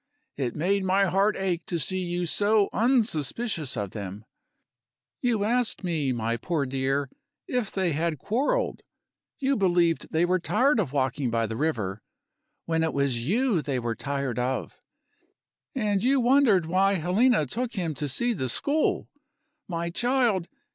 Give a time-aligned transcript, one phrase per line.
[0.35, 4.25] It made my heart ache to see you so unsuspicious of them.
[5.21, 7.11] You asked me, my poor dear,
[7.47, 8.81] if they had quarreled
[9.37, 12.01] you believed they were tired of walking by the river,
[12.65, 14.81] when it was you they were tired of
[15.75, 19.07] and you wondered why Helena took him to see the school.
[19.67, 20.47] My child!